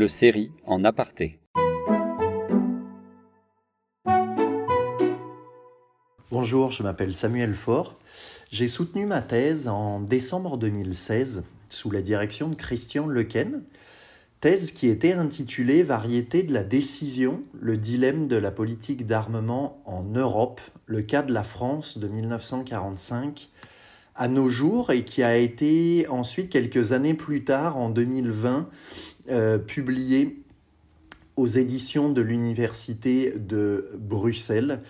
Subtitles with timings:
[0.00, 1.38] le série en aparté.
[6.30, 7.98] Bonjour, je m'appelle Samuel Faure.
[8.50, 13.62] J'ai soutenu ma thèse en décembre 2016 sous la direction de Christian Lequen,
[14.40, 20.02] thèse qui était intitulée Variété de la décision, le dilemme de la politique d'armement en
[20.02, 23.50] Europe, le cas de la France de 1945
[24.20, 28.68] à nos jours et qui a été ensuite quelques années plus tard, en 2020,
[29.28, 30.42] euh, publiée
[31.36, 34.80] aux éditions de l'Université de Bruxelles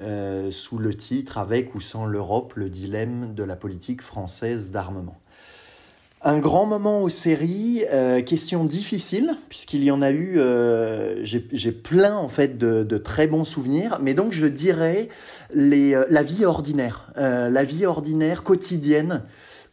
[0.00, 5.18] euh, sous le titre Avec ou sans l'Europe, le dilemme de la politique française d'armement.
[6.22, 10.38] Un grand moment aux séries, euh, question difficile, puisqu'il y en a eu,
[11.22, 15.08] j'ai plein en fait de, très bons souvenirs, mais donc je dirais
[15.54, 19.22] les, la vie ordinaire, la vie ordinaire quotidienne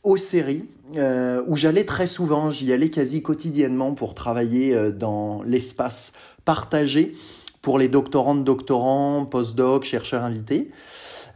[0.07, 6.13] aux séries, où j'allais très souvent, j'y allais quasi quotidiennement pour travailler dans l'espace
[6.45, 7.13] partagé
[7.61, 10.71] pour les doctorantes, doctorants, postdocs, chercheurs invités,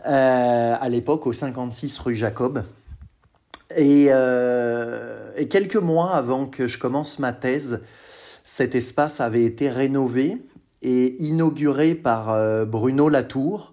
[0.06, 2.64] à l'époque au 56 rue Jacob.
[3.78, 7.82] Euh, et, quelques mois avant que je commence ma thèse,
[8.44, 10.38] cet espace avait été rénové
[10.82, 13.71] et inauguré par euh, Bruno Latour.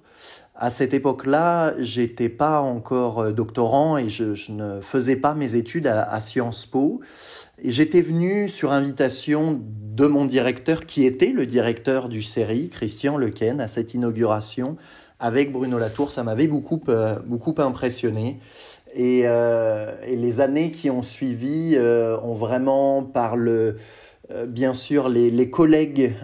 [0.60, 5.86] À cette époque-là, j'étais pas encore euh, doctorant et je, ne faisais pas mes études
[5.86, 7.00] à, Sciences Po.
[7.62, 13.16] Et j'étais venu sur invitation de mon directeur, qui était le directeur du série, Christian
[13.16, 14.76] Lequen, à cette inauguration
[15.18, 16.12] avec Bruno Latour.
[16.12, 16.80] Ça m'avait beaucoup,
[17.26, 18.38] beaucoup impressionné.
[18.96, 23.76] Euh, et, les années qui ont suivi euh, ont vraiment, par le,
[24.30, 26.14] euh, bien sûr, les, collègues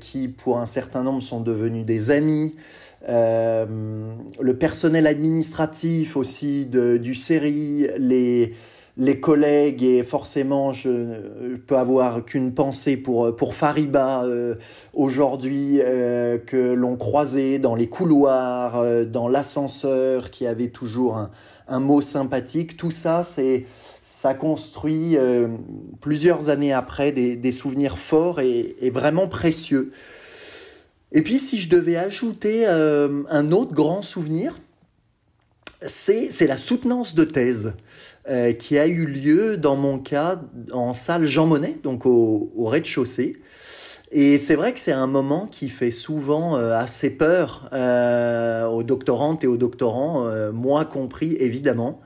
[0.00, 2.56] qui, pour un certain nombre, sont devenus des amis,
[3.08, 8.54] le personnel administratif aussi du série, les,
[8.96, 14.24] les collègues et forcément je, ne peux avoir qu'une pensée pour, pour Fariba
[14.92, 15.80] aujourd'hui
[16.46, 21.30] que l'on croisait dans les couloirs, dans l'ascenseur, qui avait toujours un,
[21.70, 22.76] un mot sympathique.
[22.76, 23.64] Tout ça, c'est
[24.02, 25.48] ça construit euh,
[26.00, 29.92] plusieurs années après des, souvenirs forts et, vraiment précieux.
[31.12, 34.58] Et puis, si je devais ajouter euh, un autre grand souvenir,
[35.86, 37.72] c'est la soutenance de thèse
[38.28, 40.40] euh, qui a eu lieu, dans mon cas,
[40.72, 43.40] en salle Jean Monnet, donc au rez-de-chaussée.
[44.12, 47.68] Et c'est vrai que c'est un moment qui fait souvent euh, assez peur
[48.72, 52.00] aux doctorantes et aux doctorants, moi compris évidemment.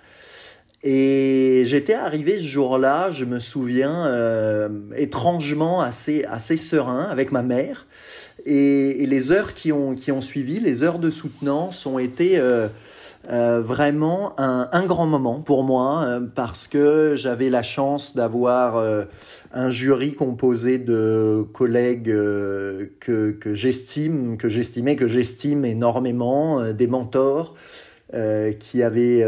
[0.82, 7.86] Et j'étais arrivé ce jour-là, je me souviens, étrangement assez serein avec ma mère.
[8.46, 12.38] Et, les heures qui ont, qui ont suivi, les heures de soutenance ont été
[13.30, 18.76] euh, vraiment un, un, grand moment pour moi euh, parce que j'avais la chance d'avoir
[18.76, 19.04] euh,
[19.54, 22.12] un jury composé de collègues
[23.00, 27.54] que, que j'estime, que j'estimais, que j'estime énormément, des mentors.
[28.60, 29.24] qui avaient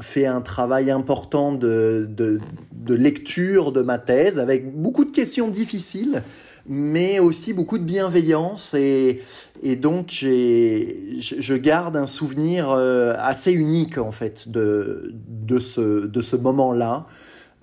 [0.00, 2.40] fait un travail important de, de,
[2.72, 6.22] de, lecture de ma thèse avec beaucoup de questions difficiles,
[6.66, 9.22] mais aussi beaucoup de bienveillance et,
[9.62, 16.20] et donc je garde un souvenir euh, assez unique en fait de, de ce, de
[16.20, 17.06] ce moment-là.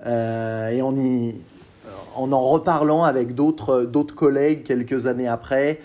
[0.05, 1.35] Euh, et en, y,
[2.15, 5.79] en en reparlant avec d'autres collègues quelques années après,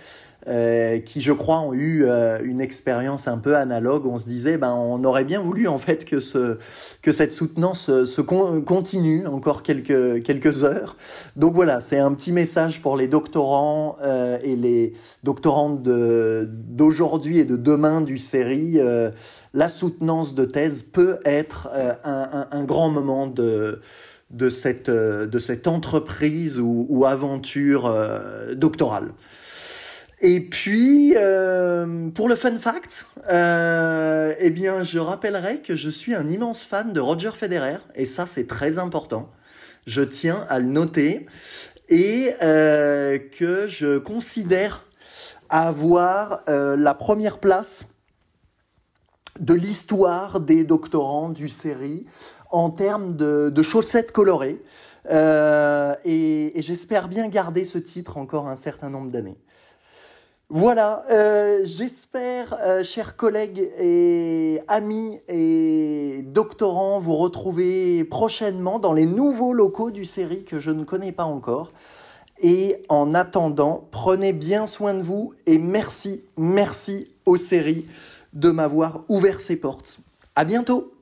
[0.49, 4.07] euh, qui, je crois, ont eu euh, une expérience un peu analogue.
[4.07, 6.59] On se disait, ben, on aurait bien voulu en fait que, ce,
[7.03, 10.97] que cette soutenance se continue encore quelques, quelques heures.
[11.35, 14.93] Donc voilà, c'est un petit message pour les doctorants euh, et les
[15.25, 18.79] doctorantes d'aujourd'hui et de demain du série.
[19.53, 21.69] la soutenance de thèse peut être
[22.05, 23.81] un, un, grand moment de,
[24.31, 27.93] de, cette, de cette entreprise ou, ou aventure
[28.55, 29.13] doctorale.
[30.21, 36.15] Et puis, euh, pour le fun fact, euh, eh bien, je rappellerai que je suis
[36.15, 39.31] un immense fan de Roger Federer, et ça, c'est très important.
[39.87, 41.27] Je tiens à le noter,
[41.91, 44.87] et euh, que je considère
[45.51, 47.87] avoir la première place
[49.39, 52.05] de l'histoire des doctorants du série
[52.51, 54.61] en termes de, chaussettes colorées.
[55.09, 59.39] et j'espère bien garder ce titre encore un certain nombre d'années.
[60.49, 69.07] Voilà, euh, j'espère, euh, chers collègues et amis et doctorants, vous retrouver prochainement dans les
[69.07, 71.73] nouveaux locaux du série que je ne connais pas encore.
[72.41, 77.89] Et en attendant, prenez bien soin de vous et merci, merci aux séries
[78.33, 79.99] de m'avoir ouvert ses portes.
[80.37, 80.96] À bientôt!